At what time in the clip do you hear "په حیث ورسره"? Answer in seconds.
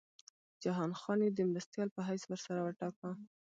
1.95-2.59